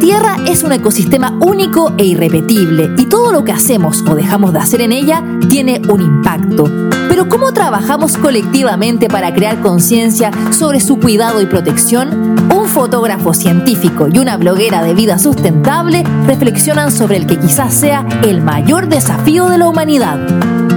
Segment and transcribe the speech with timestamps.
[0.00, 4.60] Tierra es un ecosistema único e irrepetible y todo lo que hacemos o dejamos de
[4.60, 6.64] hacer en ella tiene un impacto.
[7.08, 12.36] Pero ¿cómo trabajamos colectivamente para crear conciencia sobre su cuidado y protección?
[12.54, 18.06] Un fotógrafo científico y una bloguera de vida sustentable reflexionan sobre el que quizás sea
[18.24, 20.18] el mayor desafío de la humanidad.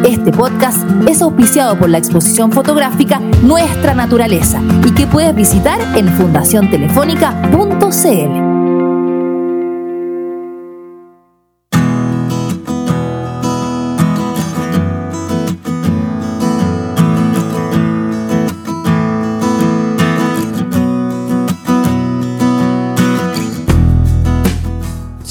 [0.05, 6.07] Este podcast es auspiciado por la exposición fotográfica Nuestra Naturaleza y que puedes visitar en
[6.09, 8.50] fundaciontelefónica.cl.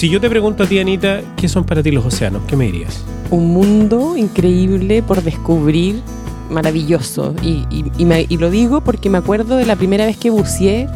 [0.00, 2.40] Si yo te pregunto a ti, Anita, ¿qué son para ti los océanos?
[2.46, 3.04] ¿Qué me dirías?
[3.30, 6.00] Un mundo increíble por descubrir,
[6.48, 7.34] maravilloso.
[7.42, 10.88] Y, y, lo digo porque me acuerdo de la primera vez que buceé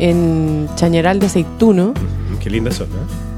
[0.00, 1.94] en Chañaral de Aceituno.
[2.40, 2.90] Qué linda zona.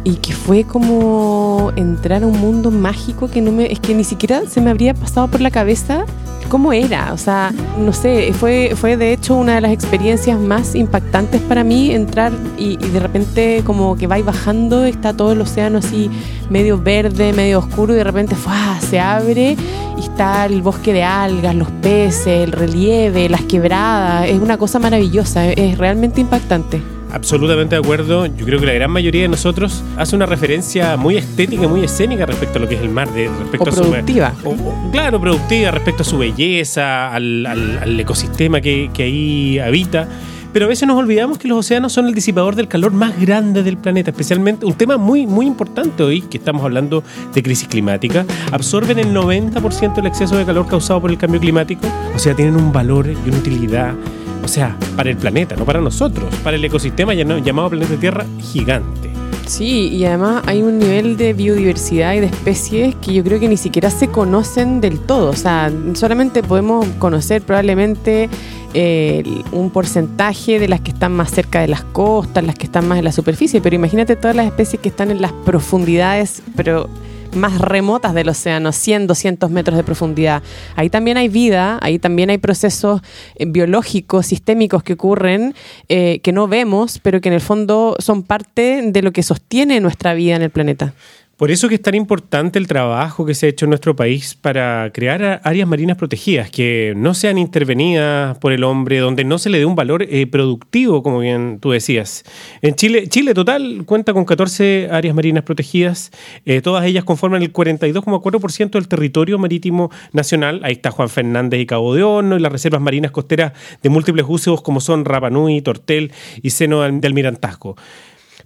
[0.05, 3.71] Y que fue como entrar a un mundo mágico que no me.
[3.71, 6.07] Es que ni siquiera se me habría pasado por la cabeza
[6.51, 7.15] cómo era.
[7.15, 11.65] O sea, no sé, fue, fue de hecho una de las experiencias más impactantes para
[11.65, 16.10] mí entrar y, de repente como que vais bajando, está todo el océano así
[16.51, 18.37] medio verde, medio oscuro y de repente
[18.80, 19.56] se abre
[19.96, 24.28] y está el bosque de algas, los peces, el relieve, las quebradas.
[24.28, 26.99] Es una cosa maravillosa, es realmente impactante.
[27.13, 28.27] Absolutamente de acuerdo.
[28.27, 32.27] Yo creo que la gran mayoría de nosotros hace una referencia muy estética, muy escénica
[32.27, 34.35] respecto a lo que es el mar, de, respecto a productiva.
[34.43, 40.09] Su, claro, productiva respecto a su belleza, al, ecosistema que, que ahí habita.
[40.52, 43.63] Pero a veces nos olvidamos que los océanos son el disipador del calor más grande
[43.63, 48.27] del planeta, especialmente un tema muy, muy importante hoy, que estamos hablando de crisis climática.
[48.51, 52.57] Absorben el 90% del exceso de calor causado por el cambio climático, o sea, tienen
[52.57, 53.95] un valor y una utilidad
[54.43, 59.10] o sea, para el planeta, no para nosotros, para el ecosistema llamado planeta Tierra gigante.
[59.46, 63.49] Sí, y además hay un nivel de biodiversidad y de especies que yo creo que
[63.49, 65.31] ni siquiera se conocen del todo.
[65.31, 68.28] O sea, solamente podemos conocer probablemente
[68.75, 72.87] eh, un porcentaje de las que están más cerca de las costas, las que están
[72.87, 76.89] más en la superficie, pero imagínate todas las especies que están en las profundidades, pero
[77.35, 80.43] más remotas del océano, 100, 200 metros de profundidad.
[80.77, 83.03] Ahí también hay vida, ahí también hay procesos
[83.37, 85.55] eh, biológicos, sistémicos que ocurren,
[85.89, 89.81] eh, que no vemos, pero que en el fondo son parte de lo que sostiene
[89.81, 90.95] nuestra vida en el planeta.
[91.41, 94.34] Por eso que es tan importante el trabajo que se ha hecho en nuestro país
[94.34, 99.49] para crear áreas marinas protegidas, que no sean intervenidas por el hombre, donde no se
[99.49, 102.25] le dé un valor eh, productivo, como bien tú decías.
[102.61, 106.11] En Chile, Chile total cuenta con 14 áreas marinas protegidas,
[106.45, 110.61] eh, todas ellas conforman el 42,4% del territorio marítimo nacional.
[110.62, 114.27] Ahí está Juan Fernández y Cabo de Horno, y las reservas marinas costeras de múltiples
[114.28, 116.12] usos como son Rapanui, Tortel
[116.43, 117.77] y Seno del Almirantazgo.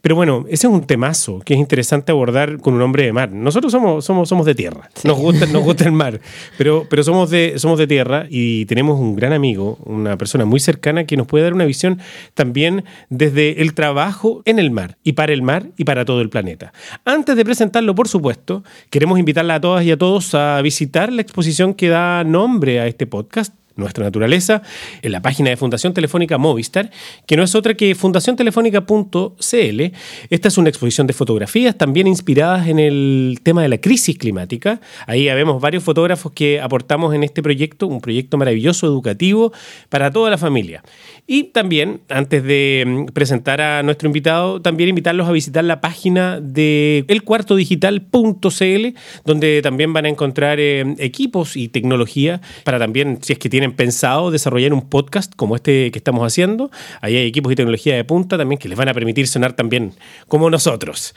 [0.04, 3.32] Pero bueno, ese es un temazo que es interesante abordar con un hombre de mar.
[3.32, 6.20] Nosotros somos, somos, somos de tierra, nos, gusta, nos gusta el mar,
[6.59, 10.60] pero, pero somos, de, somos de tierra y tenemos un gran amigo, una persona muy
[10.60, 12.00] cercana que nos puede dar una visión
[12.34, 16.28] también desde el trabajo en el mar y para el mar y para todo el
[16.28, 16.75] planeta.
[17.06, 21.22] Antes de presentarlo, por supuesto, queremos invitarla a todas y a todos a visitar la
[21.22, 24.62] exposición que da nombre a este podcast nuestra naturaleza,
[25.03, 26.91] en la página de Fundación Telefónica Movistar,
[27.27, 29.83] que no es otra que fundaciontelefónica.cl.
[30.31, 34.81] Esta es una exposición de fotografías también inspiradas en el tema de la crisis climática.
[35.07, 39.53] Ahí vemos varios fotógrafos que aportamos en este proyecto, un proyecto maravilloso, educativo,
[39.89, 40.83] para toda la familia.
[41.27, 46.41] Y también, antes de mm, presentar a nuestro invitado, también invitarlos a visitar la página
[46.41, 53.39] de elcuartodigital.cl, donde también van a encontrar eh, equipos y tecnología para también, si es
[53.39, 56.70] que tienen pensado desarrollar un podcast como este que estamos haciendo.
[57.00, 59.92] Ahí hay equipos y tecnología de punta también que les van a permitir sonar también
[60.28, 61.14] como nosotros.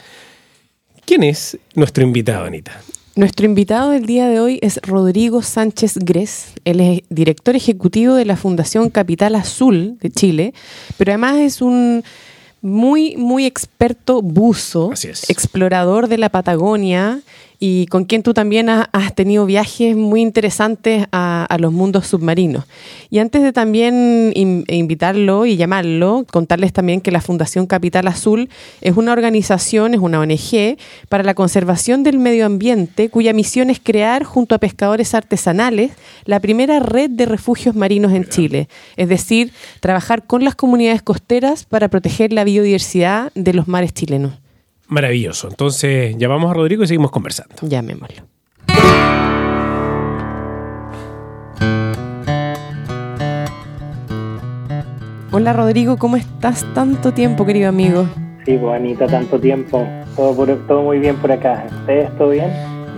[1.06, 2.82] ¿Quién es nuestro invitado, Anita?
[3.16, 6.54] Nuestro invitado del día de hoy es Rodrigo Sánchez Gres.
[6.66, 10.54] Él es director ejecutivo de la Fundación Capital Azul de Chile,
[10.98, 12.04] pero además es un
[12.62, 14.92] muy, muy experto buzo,
[15.30, 17.22] explorador de la Patagonia
[17.60, 22.66] y con quien tú también has tenido viajes muy interesantes a, los mundos submarinos.
[23.10, 28.50] Y antes de también invitarlo y llamarlo, contarles también que la Fundación Capital Azul
[28.82, 30.78] es una organización, es una ONG
[31.10, 35.92] para la conservación del medio ambiente cuya misión es crear junto a pescadores artesanales
[36.26, 38.68] la primera red de refugios marinos en Chile,
[38.98, 44.47] es decir, trabajar con las comunidades costeras para proteger la biodiversidad de los mares chilenos.
[44.88, 45.48] Maravilloso.
[45.50, 47.56] Entonces llamamos a Rodrigo y seguimos conversando.
[47.62, 48.24] Llamémoslo.
[55.32, 56.66] Hola Rodrigo, ¿cómo estás?
[56.74, 58.08] Tanto tiempo, querido amigo.
[58.46, 59.86] Sí, pues Anita, tanto tiempo.
[60.16, 61.68] Todo, todo muy bien por acá.
[61.82, 62.50] ¿Ustedes todo bien?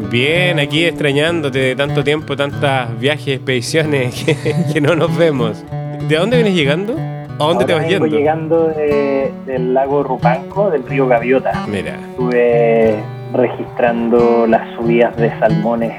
[0.09, 4.23] Bien, aquí extrañándote de tanto tiempo, tantas viajes, expediciones
[4.73, 5.65] que, no nos vemos.
[6.07, 6.95] ¿De dónde vienes llegando?
[7.39, 8.05] ¿A dónde te vas yendo?
[8.05, 11.65] llegando del lago Rupanco, del río Gaviota.
[11.67, 11.95] Mira.
[12.11, 12.95] Estuve
[13.33, 15.93] registrando las subidas de salmones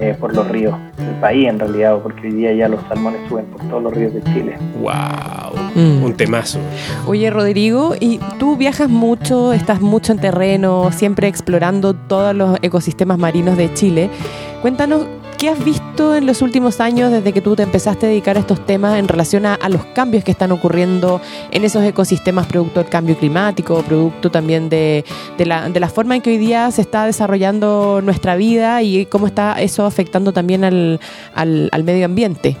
[0.00, 3.46] eh, por los ríos del país en realidad, porque hoy día ya los salmones suben
[3.46, 4.56] por todos los ríos de Chile.
[4.80, 5.58] ¡Wow!
[5.74, 6.04] Mm.
[6.04, 6.60] Un temazo.
[7.06, 13.18] Oye, Rodrigo, y tú viajas mucho, estás mucho en terreno, siempre explorando todos los ecosistemas
[13.18, 14.10] marinos de Chile.
[14.62, 15.06] Cuéntanos
[15.38, 18.40] ¿Qué has visto en los últimos años desde que tú te empezaste a dedicar a
[18.40, 21.20] estos temas en relación a, los cambios que están ocurriendo
[21.50, 25.04] en esos ecosistemas producto del cambio climático, producto también de,
[25.38, 29.84] la, forma en que hoy día se está desarrollando nuestra vida y cómo está eso
[29.84, 31.00] afectando también al,
[31.34, 32.56] al, medio ambiente?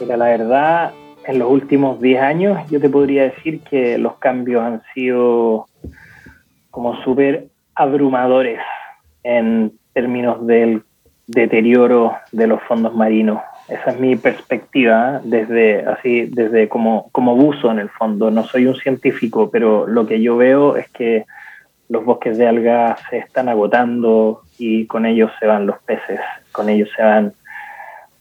[0.00, 0.92] Mira, la verdad,
[1.26, 5.66] en los últimos 10 años yo te podría decir que los cambios han sido
[6.70, 8.58] como súper abrumadores
[9.22, 10.82] en términos del
[11.30, 13.40] deterioro de los fondos marinos.
[13.68, 15.20] Esa es mi perspectiva ¿eh?
[15.24, 18.30] desde así desde como, como buzo en el fondo.
[18.30, 21.26] No soy un científico, pero lo que yo veo es que
[21.88, 26.20] los bosques de algas se están agotando y con ellos se van los peces,
[26.52, 27.32] con ellos se van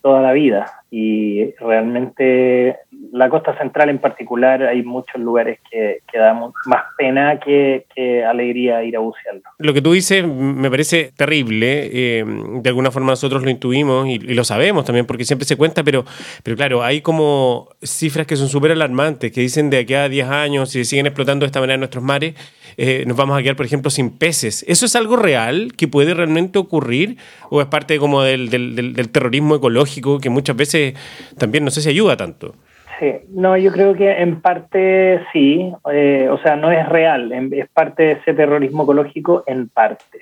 [0.01, 2.77] toda la vida y realmente
[3.11, 7.85] la costa central en particular hay muchos lugares que, que da más pena que,
[8.27, 9.41] alegría ir a bucearlo.
[9.57, 14.19] Lo que tú dices me parece terrible, eh, de alguna forma nosotros lo intuimos y,
[14.19, 16.05] lo sabemos también porque siempre se cuenta, pero,
[16.43, 20.27] pero claro, hay como cifras que son súper alarmantes, que dicen de aquí a 10
[20.29, 22.35] años, si siguen explotando de esta manera nuestros mares,
[22.77, 24.63] eh, nos vamos a quedar, por ejemplo, sin peces.
[24.67, 27.17] ¿Eso es algo real que puede realmente ocurrir
[27.49, 30.93] o es parte como del, del, del terrorismo ecológico que muchas veces
[31.37, 32.55] también no sé si ayuda tanto?
[32.99, 37.69] Sí, no, yo creo que en parte sí, eh, o sea, no es real, es
[37.69, 40.19] parte de ese terrorismo ecológico en parte,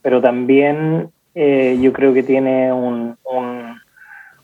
[0.00, 3.16] pero también eh, yo creo que tiene un,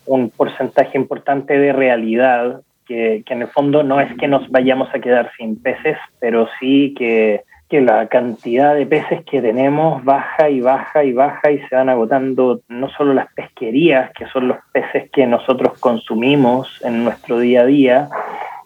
[0.05, 4.93] un, porcentaje importante de realidad, que, que en el fondo no es que nos vayamos
[4.93, 10.51] a quedar sin peces, pero sí que que la cantidad de peces que tenemos baja
[10.51, 14.59] y baja y baja y se van agotando no solo las pesquerías, que son los
[14.73, 18.09] peces que nosotros consumimos en nuestro día a día,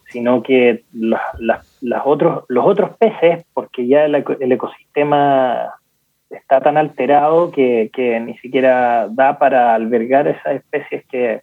[0.09, 1.21] sino que los,
[2.05, 5.75] otros, los otros peces, porque ya el, ecosistema
[6.31, 11.43] está tan alterado que, que, ni siquiera da para albergar esas especies que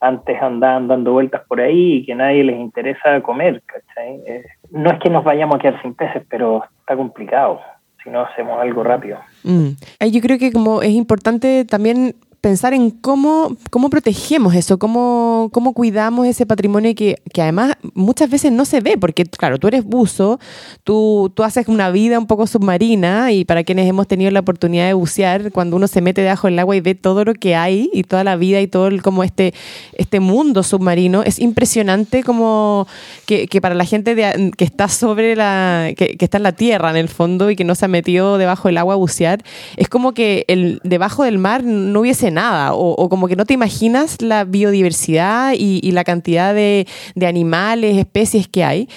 [0.00, 4.20] antes andaban dando vueltas por ahí y que nadie les interesa comer, ¿cachai?
[4.26, 7.60] Eh, no es que nos vayamos a quedar sin peces, pero está complicado
[8.02, 9.18] si no hacemos algo rápido.
[9.42, 9.70] Mm.
[10.12, 12.14] Yo creo que como es importante también
[12.46, 18.30] pensar en cómo, cómo protegemos eso, cómo, cómo cuidamos ese patrimonio que, que, además muchas
[18.30, 20.38] veces no se ve, porque claro, tú eres buzo,
[20.84, 24.86] tú, tú haces una vida un poco submarina y para quienes hemos tenido la oportunidad
[24.86, 27.90] de bucear, cuando uno se mete debajo del agua y ve todo lo que hay
[27.92, 29.52] y toda la vida y todo el, como este,
[29.94, 32.86] este mundo submarino, es impresionante como
[33.26, 34.14] que, que para la gente
[34.56, 37.64] que está sobre la, que, que, está en la tierra en el fondo y que
[37.64, 39.42] no se ha metido debajo del agua a bucear,
[39.76, 43.54] es como que el, debajo del mar no hubiese nada, o, como que no te
[43.54, 48.88] imaginas la biodiversidad y, la cantidad de, de, animales, especies que hay.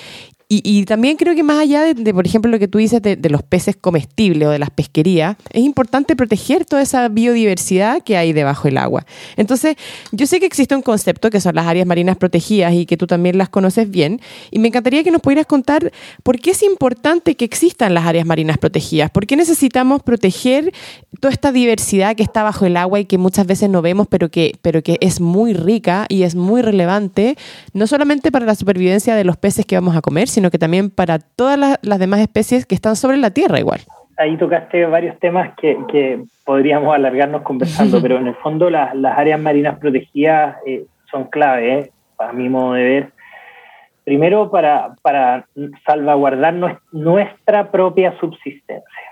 [0.52, 3.44] Y, también creo que más allá de, por ejemplo, lo que tú dices de, los
[3.44, 8.64] peces comestibles o de las pesquerías, es importante proteger toda esa biodiversidad que hay debajo
[8.64, 9.06] del agua.
[9.38, 9.76] Entonces,
[10.12, 13.06] yo sé que existe un concepto que son las áreas marinas protegidas y que tú
[13.06, 15.92] también las conoces bien, y me encantaría que nos pudieras contar
[16.24, 20.74] por qué es importante que existan las áreas marinas protegidas, por qué necesitamos proteger
[21.20, 24.32] toda esta diversidad que está bajo el agua y que muchas veces no vemos, pero
[24.32, 27.38] que, pero que es muy rica y es muy relevante,
[27.74, 30.90] no solamente para la supervivencia de los peces que vamos a comer, sino que también
[30.90, 33.82] para todas las, demás especies que están sobre la Tierra igual.
[34.18, 39.78] Ahí tocaste varios temas que, podríamos alargarnos conversando, pero en el fondo las áreas marinas
[39.80, 43.12] protegidas eh, son clave, eh, para mi modo de ver.
[44.06, 45.46] Primero, para, para
[45.86, 46.56] salvaguardar
[46.92, 49.10] nuestra propia subsistencia.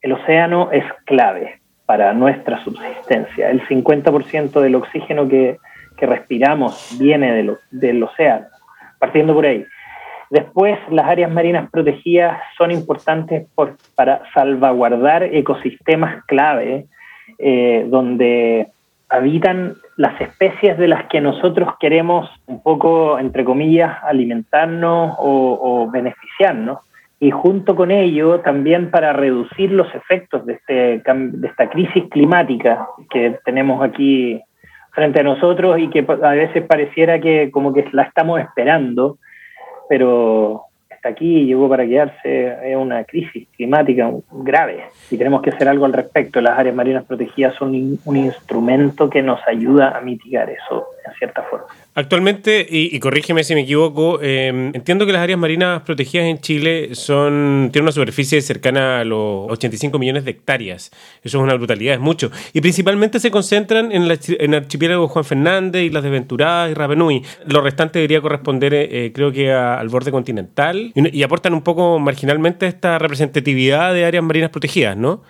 [0.00, 3.50] El océano es clave para nuestra subsistencia.
[3.50, 5.58] El 50% del oxígeno que,
[5.98, 8.46] respiramos viene del océano,
[8.98, 9.64] partiendo por ahí.
[10.30, 16.86] Después, las áreas marinas protegidas son importantes por, para salvaguardar ecosistemas clave
[17.38, 18.68] eh, donde
[19.08, 26.78] habitan las especies de las que nosotros queremos un poco, entre comillas, alimentarnos o, beneficiarnos.
[27.18, 32.88] Y junto con ello, también para reducir los efectos de, este, de esta crisis climática
[33.08, 34.42] que tenemos aquí
[34.92, 39.18] frente a nosotros y que a veces pareciera que como que la estamos esperando,
[39.88, 45.68] pero está aquí, llegó para quedarse, es una crisis climática grave y tenemos que hacer
[45.68, 46.40] algo al respecto.
[46.40, 50.86] Las áreas marinas protegidas son un instrumento que nos ayuda a mitigar eso
[51.18, 51.66] cierta forma.
[51.94, 56.94] Actualmente, y, corrígeme si me equivoco, em, entiendo que las áreas marinas protegidas en Chile
[56.94, 60.90] son tienen una superficie cercana a los 85 millones de hectáreas.
[61.22, 62.30] Eso es una brutalidad, es mucho.
[62.52, 67.24] Y principalmente se concentran en, el archipiélago Juan Fernández, Islas de Ventura y Rapanui.
[67.46, 71.98] Lo restante debería corresponder, eh, creo que, al borde continental y, y aportan un poco
[71.98, 75.22] marginalmente esta representatividad de áreas marinas protegidas, ¿no?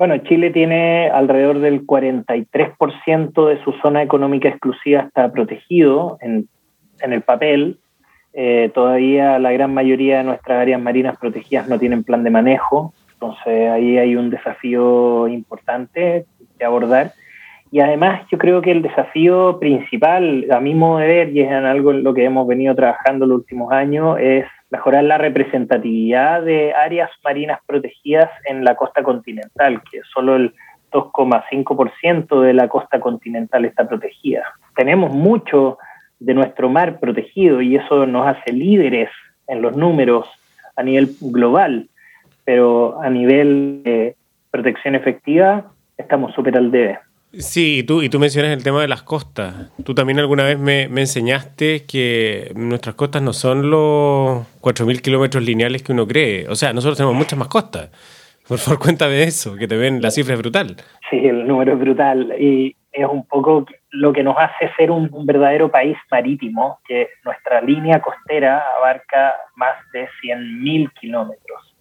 [0.00, 6.48] Bueno, Chile tiene alrededor del 43% de su zona económica exclusiva está protegido en,
[7.00, 7.76] el papel.
[8.32, 12.94] Eh, todavía la gran mayoría de nuestras áreas marinas protegidas no tienen plan de manejo,
[13.12, 16.24] entonces ahí hay un desafío importante
[16.58, 17.12] que abordar.
[17.70, 21.50] Y además yo creo que el desafío principal, a mi modo de ver, y es
[21.50, 26.42] en algo en lo que hemos venido trabajando los últimos años, es mejorar la representatividad
[26.42, 30.54] de áreas marinas protegidas en la costa continental, que solo el
[30.92, 34.44] 2,5% de la costa continental está protegida.
[34.76, 35.78] Tenemos mucho
[36.18, 39.08] de nuestro mar protegido y eso nos hace líderes
[39.46, 40.28] en los números
[40.76, 41.88] a nivel global,
[42.44, 44.16] pero a nivel de
[44.50, 45.64] protección efectiva
[45.96, 46.98] estamos súper al debe.
[47.32, 49.70] Sí, y tú, y tú mencionas el tema de las costas.
[49.84, 55.82] Tú también alguna vez me, enseñaste que nuestras costas no son los 4.000 kilómetros lineales
[55.82, 56.48] que uno cree.
[56.48, 57.90] O sea, nosotros tenemos muchas más costas.
[58.48, 60.76] Por favor, cuéntame de eso, que te ven, la cifra es brutal.
[61.08, 62.34] Sí, el número es brutal.
[62.40, 67.60] Y es un poco lo que nos hace ser un, verdadero país marítimo, que nuestra
[67.60, 71.76] línea costera abarca más de 100.000 kilómetros.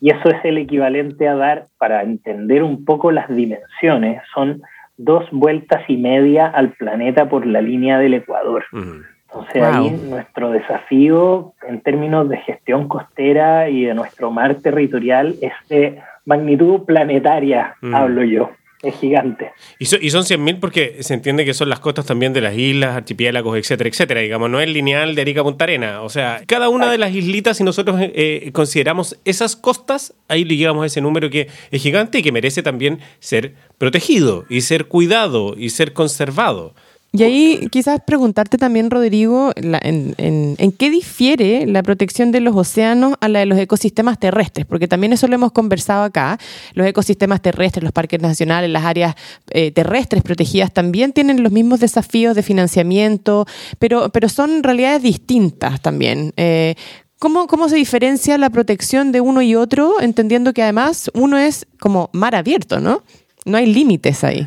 [0.00, 4.62] Y eso es el equivalente a dar, para entender un poco las dimensiones, son
[4.96, 8.64] dos vueltas y media al planeta por la línea del Ecuador.
[8.72, 15.52] Entonces ahí nuestro desafío en términos de gestión costera y de nuestro mar territorial es
[15.68, 18.50] de magnitud planetaria, hablo yo
[18.82, 19.52] es gigante.
[19.78, 23.58] Y, son 100.000 porque se entiende que son las costas también de las islas, archipiélagos,
[23.58, 24.20] etcétera, etcétera.
[24.20, 26.02] Digamos, no es lineal de Arica Punta Arena.
[26.02, 30.44] O sea, cada una de las islitas, si nosotros eh, eh, consideramos esas costas, ahí
[30.44, 34.60] le llegamos a ese número que es gigante y que merece también ser protegido y
[34.60, 36.74] ser cuidado y ser conservado.
[37.10, 43.14] Y ahí quizás preguntarte también, Rodrigo, en, en, qué difiere la protección de los océanos
[43.20, 46.38] a la de los ecosistemas terrestres, porque también eso lo hemos conversado acá.
[46.74, 49.14] Los ecosistemas terrestres, los parques nacionales, las áreas
[49.50, 53.46] eh, terrestres protegidas también tienen los mismos desafíos de financiamiento,
[53.78, 56.34] pero, pero son realidades distintas también.
[56.36, 56.74] Eh,
[57.18, 61.66] ¿Cómo, ¿Cómo se diferencia la protección de uno y otro, entendiendo que además uno es
[61.80, 63.02] como mar abierto, ¿no?
[63.46, 64.46] No hay límites ahí.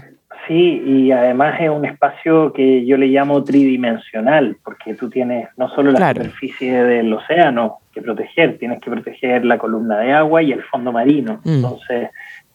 [0.52, 5.70] Sí, y además es un espacio que yo le llamo tridimensional, porque tú tienes no
[5.70, 10.52] solo la superficie del océano que proteger, tienes que proteger la columna de agua y
[10.52, 11.40] el fondo marino.
[11.46, 11.50] Mm.
[11.54, 12.10] Entonces,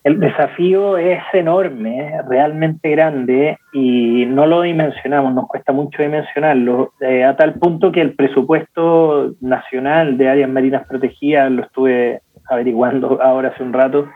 [0.05, 7.25] el desafío es enorme, realmente grande, y no lo dimensionamos, nos cuesta mucho dimensionarlo, eh,
[7.25, 13.49] a tal punto que el presupuesto nacional de áreas marinas protegidas, lo estuve averiguando ahora
[13.49, 14.07] hace un rato,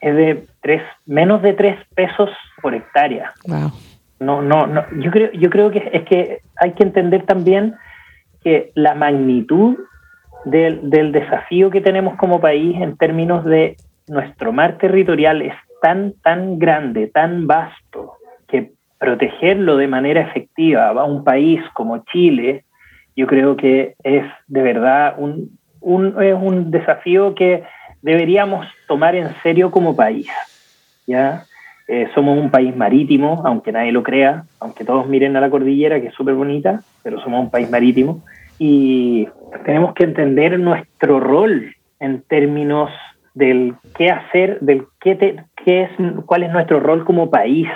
[0.00, 2.30] es de tres, menos de tres pesos
[2.62, 3.32] por hectárea.
[4.18, 4.84] No, no, no.
[4.98, 7.74] Yo creo, yo creo que es que hay que entender también
[8.42, 9.78] que la magnitud
[10.44, 13.76] del, del desafío que tenemos como país en términos de
[14.08, 18.14] nuestro mar territorial es tan, tan grande, tan vasto,
[18.48, 22.64] que protegerlo de manera efectiva a un país como Chile,
[23.16, 27.64] yo creo que es de verdad un, un, es un desafío que
[28.02, 30.28] deberíamos tomar en serio como país.
[31.06, 31.44] ¿ya?
[31.88, 36.00] Eh, somos un país marítimo, aunque nadie lo crea, aunque todos miren a la cordillera,
[36.00, 38.22] que es súper bonita, pero somos un país marítimo.
[38.58, 39.26] Y
[39.64, 42.90] tenemos que entender nuestro rol en términos
[43.34, 45.90] del qué hacer, del qué, qué es,
[46.26, 47.68] cuál es nuestro rol como país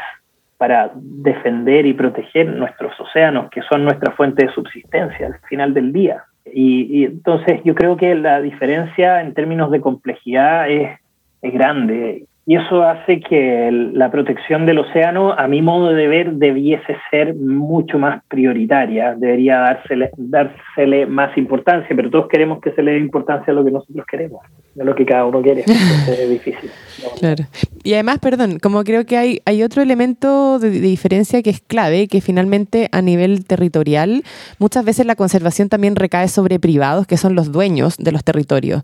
[0.59, 5.93] para defender y proteger nuestros océanos, que son nuestra fuente de subsistencia al final del
[5.93, 6.25] día.
[6.47, 10.99] Y, entonces yo creo que la diferencia en términos de complejidad es,
[11.43, 16.33] es grande y eso hace que la protección del océano, a mi modo de ver,
[16.35, 22.83] debiese ser mucho más prioritaria, debería dársele, dársele más importancia, pero todos queremos que se
[22.83, 24.43] le dé importancia a lo que nosotros queremos,
[24.79, 25.61] a lo que cada uno quiere.
[25.67, 26.71] Entonces es difícil.
[27.19, 27.45] Claro.
[27.83, 31.63] Y además, perdón, como creo que hay, hay otro elemento de, de diferencia que es
[31.63, 34.23] clave, que finalmente a nivel territorial,
[34.59, 38.83] muchas veces la conservación también recae sobre privados, que son los dueños de los territorios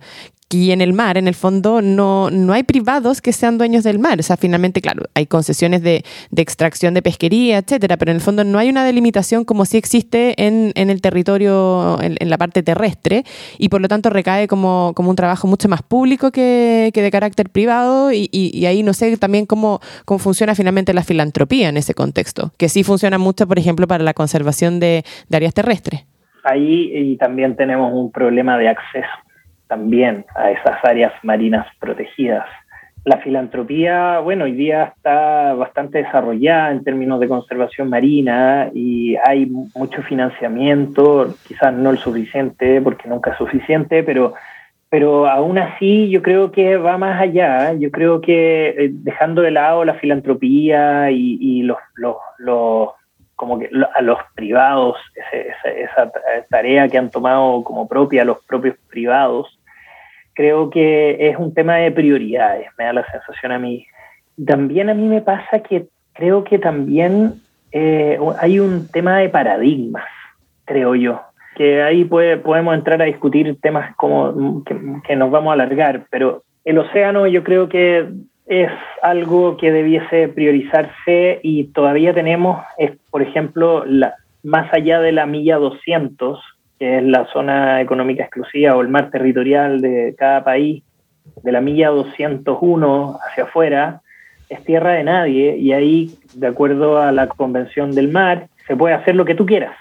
[0.52, 4.00] y en el mar, en el fondo, no, no hay privados que sean dueños del
[4.00, 4.18] mar.
[4.18, 8.20] O sea, finalmente, claro, hay concesiones de, de extracción de pesquería, etcétera, pero en el
[8.20, 12.64] fondo no hay una delimitación como si existe en, en el territorio, en, la parte
[12.64, 13.22] terrestre,
[13.58, 17.10] y por lo tanto recae como, como un trabajo mucho más público que, que de
[17.12, 21.76] carácter privado, y, y, ahí no sé también cómo, cómo funciona finalmente la filantropía en
[21.76, 26.06] ese contexto, que sí funciona mucho, por ejemplo, para la conservación de, de áreas terrestres.
[26.42, 29.06] Ahí y también tenemos un problema de acceso
[29.70, 32.44] también a esas áreas marinas protegidas.
[33.04, 39.46] La filantropía, bueno, hoy día está bastante desarrollada en términos de conservación marina y hay
[39.46, 44.34] mucho financiamiento, quizás no el suficiente, porque nunca es suficiente, pero,
[44.90, 47.72] pero aún así yo creo que va más allá.
[47.72, 52.90] Yo creo que eh, dejando de lado la filantropía y, los, los,
[53.34, 54.98] como que a los privados,
[55.32, 56.12] esa,
[56.50, 59.59] tarea que han tomado como propia los propios privados,
[60.34, 63.86] creo que es un tema de prioridades, me da la sensación a mí.
[64.46, 67.34] También a mí me pasa que creo que también
[67.72, 70.04] eh, hay un tema de paradigmas,
[70.64, 71.20] creo yo,
[71.56, 76.42] que ahí puede, podemos entrar a discutir temas como que, nos vamos a alargar, pero
[76.64, 78.08] el océano yo creo que
[78.46, 78.70] es
[79.02, 82.62] algo que debiese priorizarse y todavía tenemos,
[83.10, 86.40] por ejemplo, la, más allá de la milla 200,
[86.80, 90.82] que es la zona económica exclusiva o el mar territorial de cada país,
[91.42, 94.00] de la milla 201 hacia afuera,
[94.48, 98.94] es tierra de nadie y ahí, de acuerdo a la Convención del Mar, se puede
[98.94, 99.76] hacer lo que tú quieras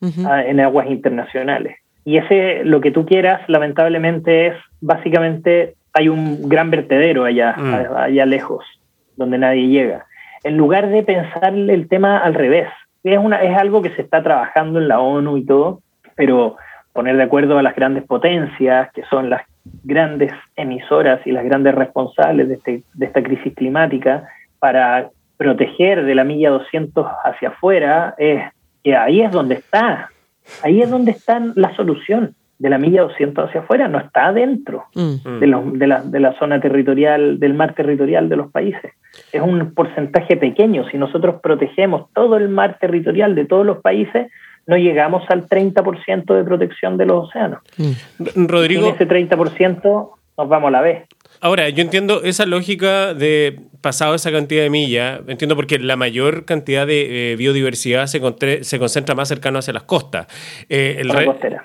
[0.00, 1.78] en aguas internacionales.
[2.04, 7.74] Y ese lo que tú quieras, lamentablemente, es básicamente hay un gran vertedero allá, mm.
[7.96, 8.64] allá lejos,
[9.16, 10.06] donde nadie llega.
[10.44, 12.68] En lugar de pensar el tema al revés,
[13.02, 15.80] es, una, es algo que se está trabajando en la ONU y todo,
[16.18, 16.56] pero
[16.92, 19.42] poner de acuerdo a las grandes potencias, que son las
[19.84, 26.16] grandes emisoras y las grandes responsables de, este, de esta crisis climática, para proteger de
[26.16, 28.42] la milla 200 hacia afuera, es
[28.82, 30.10] que ahí es donde está,
[30.64, 34.86] ahí es donde está la solución de la milla 200 hacia afuera, no está dentro
[34.96, 35.38] mm.
[35.38, 35.46] de,
[35.78, 38.92] de, la, de la zona territorial, del mar territorial de los países.
[39.32, 40.84] Es un porcentaje pequeño.
[40.90, 44.32] Si nosotros protegemos todo el mar territorial de todos los países,
[44.68, 47.60] no llegamos al 30% de protección de los océanos.
[47.78, 48.46] Mm.
[48.46, 48.86] Rodrigo.
[48.86, 51.08] en ese 30% nos vamos a la vez.
[51.40, 56.44] Ahora, yo entiendo esa lógica de pasado esa cantidad de millas, entiendo porque la mayor
[56.44, 58.20] cantidad de eh, biodiversidad se,
[58.64, 60.26] se, concentra más cercano hacia las costas.
[60.68, 61.10] Eh, el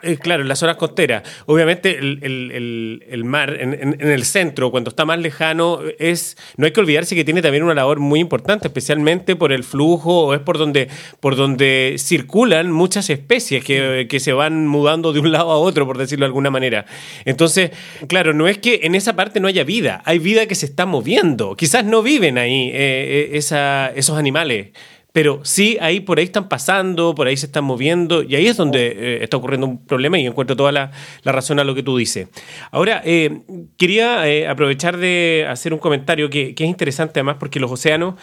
[0.04, 1.23] eh, claro, en las zonas costeras.
[1.47, 7.15] Obviamente el, mar en, el centro, cuando está más lejano, es no hay que olvidarse
[7.15, 10.89] que tiene también una labor muy importante, especialmente por el flujo, o es por donde,
[11.19, 15.88] por donde circulan muchas especies que, que se van mudando de un lado a otro,
[15.88, 16.86] por decirlo de alguna manera.
[17.26, 17.71] Entonces,
[18.08, 20.86] claro, no es que en esa parte no haya vida, hay vida que se está
[20.86, 21.56] moviendo.
[21.56, 24.67] Quizás no viven ahí eh, eh, esos animales
[25.13, 28.58] pero sí, ahí por ahí están pasando, por ahí se están moviendo, y ahí es
[28.58, 30.91] donde eh, está ocurriendo un problema y encuentro toda la,
[31.23, 32.28] razón a lo que tú dices.
[32.71, 33.41] Ahora, eh,
[33.78, 38.15] quería eh, aprovechar de hacer un comentario que, es interesante además porque los océanos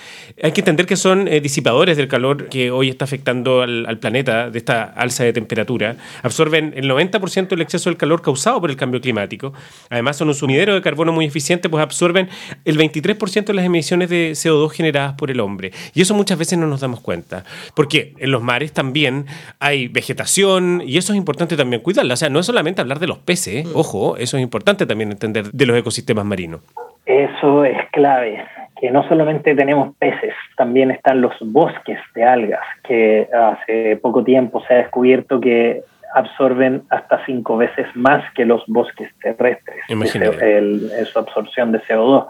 [0.43, 4.59] hay que entender que son disipadores del calor que hoy está afectando al, planeta, de
[4.59, 5.97] esta alza de temperatura.
[6.23, 9.53] Absorben el 90% del exceso del calor causado por el cambio climático.
[9.91, 12.29] Además, son un sumidero de carbono muy eficiente, pues absorben
[12.65, 15.71] el 23% de las emisiones de CO2 generadas por el hombre.
[15.95, 17.45] Y eso muchas veces no nos damos cuenta.
[17.75, 19.27] Porque en los mares también
[19.59, 22.15] hay vegetación y eso es importante también cuidarla.
[22.15, 23.77] O sea, no es solamente hablar de los peces, mm.
[23.77, 26.61] ojo, eso es importante también entender de los ecosistemas marinos.
[27.07, 28.45] Eso es clave,
[28.81, 34.63] que no solamente tenemos peces, también están los bosques de algas, que hace poco tiempo
[34.67, 35.83] se ha descubierto que
[36.15, 42.27] absorben hasta cinco veces más que los bosques terrestres, el, su absorción de CO2.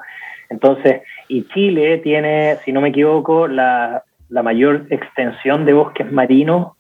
[0.50, 6.72] Entonces, y Chile tiene, si no me equivoco, la la mayor extensión de bosques marinos,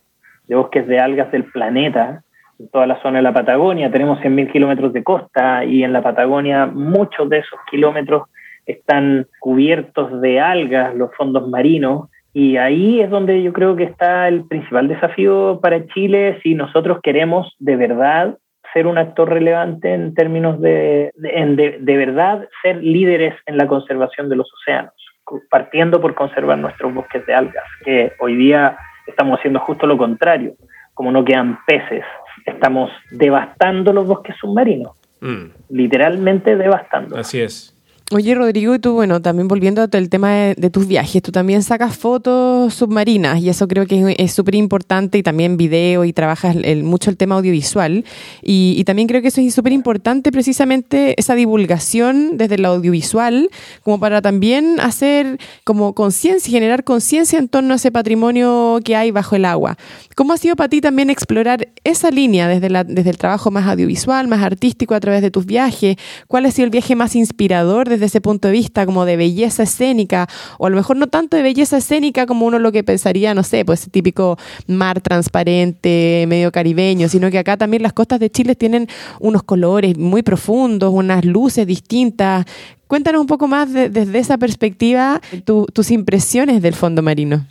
[0.46, 2.22] de bosques de algas del planeta,
[2.58, 3.90] en toda la zona de la Patagonia.
[3.90, 8.28] Tenemos 100.000 kilómetros de costa y en la Patagonia muchos de esos kilómetros
[8.66, 12.08] están cubiertos de algas, los fondos marinos.
[12.32, 17.00] Y ahí es donde yo creo que está el principal desafío para Chile si nosotros
[17.02, 18.38] queremos de verdad
[18.72, 24.28] ser un actor relevante en términos de, de, de verdad ser líderes en la conservación
[24.28, 25.09] de los océanos
[25.50, 30.54] partiendo por conservar nuestros bosques de algas, que hoy día estamos haciendo justo lo contrario.
[30.94, 32.04] Como no quedan peces,
[32.46, 34.96] estamos devastando los bosques submarinos.
[35.20, 35.46] Mm.
[35.70, 37.16] Literalmente devastando.
[37.16, 37.76] Así es.
[38.12, 41.96] Oye, Rodrigo, y tú, bueno, también volviendo al tema de, tus viajes, tú también sacas
[41.96, 47.10] fotos submarinas y eso creo que es súper importante y también video y trabajas mucho
[47.10, 48.04] el tema audiovisual.
[48.42, 53.48] Y, también creo que eso es súper importante precisamente esa divulgación desde el audiovisual,
[53.84, 59.12] como para también hacer como conciencia, generar conciencia en torno a ese patrimonio que hay
[59.12, 59.76] bajo el agua.
[60.16, 63.68] ¿Cómo ha sido para ti también explorar esa línea desde, la, desde el trabajo más
[63.68, 65.96] audiovisual, más artístico a través de tus viajes?
[66.26, 69.62] ¿Cuál ha sido el viaje más inspirador desde ese punto de vista como de belleza
[69.62, 70.26] escénica,
[70.58, 73.42] o a lo mejor no tanto de belleza escénica como uno lo que pensaría, no
[73.42, 74.36] sé, pues típico
[74.66, 78.86] mar transparente, medio caribeño, sino que acá también las costas de Chile tienen
[79.20, 82.44] unos colores muy profundos, unas luces distintas.
[82.86, 87.46] Cuéntanos un poco más desde esa perspectiva tus impresiones del fondo marino.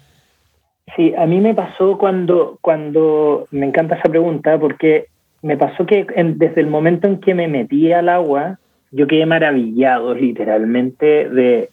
[0.95, 5.05] Sí, a mí me pasó cuando, cuando, me encanta esa pregunta, porque
[5.41, 8.59] me pasó que desde el momento en que me metí al agua,
[8.91, 11.69] yo quedé maravillado literalmente de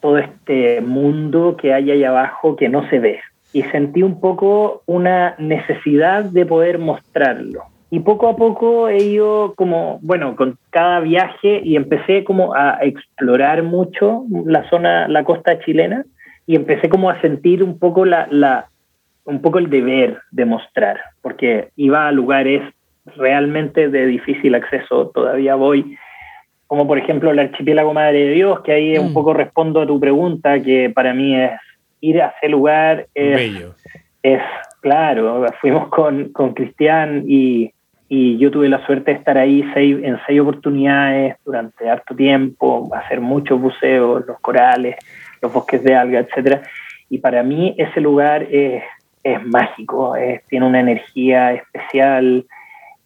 [0.00, 3.20] todo este mundo que hay ahí abajo que no se ve.
[3.52, 7.62] Y sentí un poco una necesidad de poder mostrarlo.
[7.90, 12.78] Y poco a poco he ido como, bueno, con cada viaje y empecé como a
[12.82, 16.04] explorar mucho la zona, la costa chilena
[16.46, 18.66] y empecé como a sentir un poco la, la
[19.24, 22.62] un poco el deber de mostrar, porque iba a lugares
[23.16, 25.96] realmente de difícil acceso, todavía voy
[26.68, 29.14] como por ejemplo el archipiélago Madre de Dios, que ahí un mm.
[29.14, 31.52] poco respondo a tu pregunta, que para mí es
[32.00, 33.64] ir a ese lugar es,
[34.22, 34.42] es
[34.80, 37.72] claro, fuimos con, con Cristian y,
[38.08, 42.88] y, yo tuve la suerte de estar ahí seis, en seis oportunidades durante harto tiempo,
[42.94, 44.96] hacer muchos buceos, los corales,
[45.40, 46.62] los bosques de alga, etcétera,
[47.08, 48.84] y para mí ese lugar es,
[49.24, 50.14] es mágico,
[50.48, 52.44] tiene una energía especial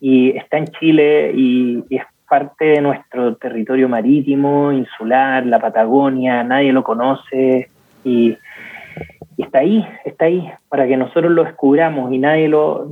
[0.00, 6.42] y está en Chile y, y es parte de nuestro territorio marítimo, insular, la Patagonia,
[6.42, 7.68] nadie lo conoce
[8.04, 8.38] y,
[9.36, 12.88] está ahí, está ahí para que nosotros lo descubramos y nadie lo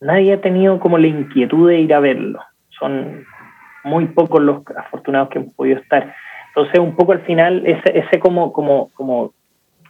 [0.00, 2.38] nadie ha tenido como la inquietud de ir a verlo.
[2.78, 3.24] Son
[3.82, 6.14] muy pocos los afortunados que hemos podido estar.
[6.50, 9.32] Entonces, un poco al final, ese, ese como, como, como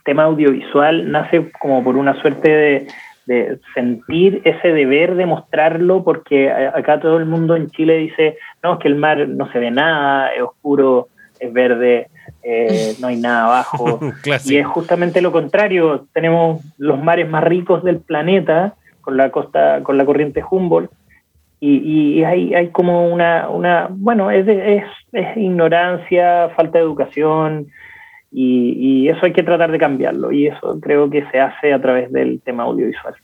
[0.03, 2.87] tema audiovisual nace como por una suerte de,
[3.31, 8.73] de sentir ese deber de mostrarlo, porque acá todo el mundo en Chile dice, no,
[8.73, 11.07] es que el mar no se ve nada, es oscuro,
[11.39, 12.09] es verde,
[12.43, 14.01] eh, no hay nada abajo.
[14.47, 19.81] y es justamente lo contrario, tenemos los mares más ricos del planeta, con la costa,
[19.85, 20.91] con la corriente Humboldt,
[21.61, 21.77] y,
[22.19, 27.69] y hay, hay como una, una bueno, es, es, es ignorancia, falta de educación,
[28.33, 32.13] y, eso hay que tratar de cambiarlo y eso creo que se hace a través
[32.13, 33.15] del tema audiovisual.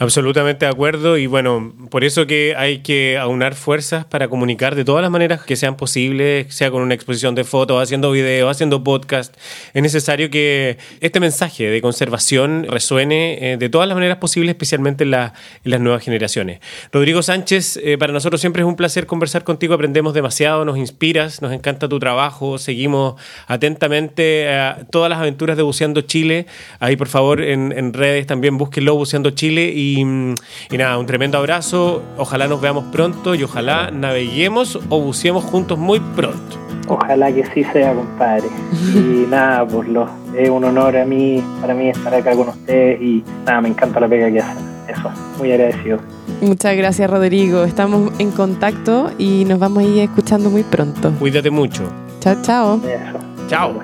[0.00, 4.84] Absolutamente de acuerdo y bueno, por eso que hay que aunar fuerzas para comunicar de
[4.84, 8.84] todas las maneras que sean posibles, sea con una exposición de fotos, haciendo videos, haciendo
[8.84, 9.34] podcast.
[9.74, 15.02] Es necesario que este mensaje de conservación resuene eh, de todas las maneras posibles, especialmente
[15.02, 15.32] en, las
[15.64, 16.60] nuevas generaciones.
[16.92, 21.42] Rodrigo Sánchez, eh, para nosotros siempre es un placer conversar contigo, aprendemos demasiado, nos inspiras,
[21.42, 26.46] nos encanta tu trabajo, seguimos atentamente a todas las aventuras de Buceando Chile.
[26.78, 31.38] Ahí por favor en, en redes también búsquenlo Buceando Chile y y, nada, un tremendo
[31.38, 32.02] abrazo.
[32.16, 36.56] Ojalá nos veamos pronto y ojalá naveguemos o buceemos juntos muy pronto.
[36.88, 38.48] Ojalá que sí sea, compadre.
[38.94, 43.00] Y nada, por lo, es un honor a mí, para mí estar acá con ustedes
[43.00, 44.64] y nada, me encanta la pega que hacen.
[44.88, 45.98] Eso, muy agradecido.
[46.40, 47.64] Muchas gracias, Rodrigo.
[47.64, 51.12] Estamos en contacto y nos vamos a ir escuchando muy pronto.
[51.18, 51.82] Cuídate mucho.
[52.20, 52.80] Chao, chao.
[52.84, 53.18] Eso.
[53.48, 53.82] Chao.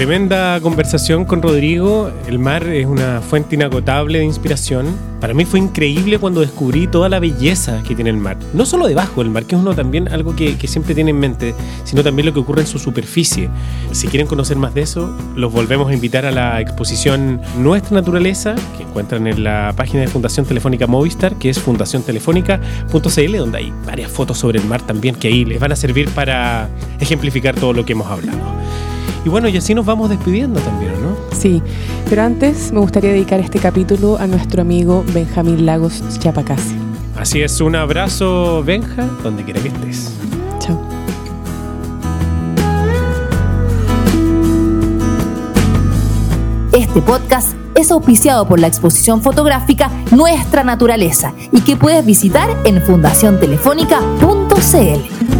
[0.00, 2.10] Tremenda conversación con Rodrigo.
[2.26, 4.86] El mar es una fuente inagotable de inspiración.
[5.20, 8.38] Para mí fue increíble cuando descubrí toda la belleza que tiene el mar.
[8.54, 11.54] No solo debajo del mar, que es uno también algo que, siempre tiene en mente,
[11.84, 13.50] sino también lo que ocurre en su superficie.
[13.92, 18.54] Si quieren conocer más de eso, los volvemos a invitar a la exposición Nuestra Naturaleza,
[18.78, 24.10] que encuentran en la página de Fundación Telefónica Movistar, que es fundaciontelefónica.cl, donde hay varias
[24.10, 27.84] fotos sobre el mar también que ahí les van a servir para ejemplificar todo lo
[27.84, 28.59] que hemos hablado.
[29.24, 31.16] Y bueno, y así nos vamos despidiendo también, ¿no?
[31.36, 31.60] Sí,
[32.08, 36.74] pero antes me gustaría dedicar este capítulo a nuestro amigo Benjamín Lagos Chapacase.
[37.16, 40.10] Así es, un abrazo, Benja, donde quiera que estés.
[40.58, 40.80] Chao.
[46.72, 52.80] Este podcast es auspiciado por la exposición fotográfica Nuestra Naturaleza y que puedes visitar en
[52.80, 55.39] fundaciontelefónica.cl.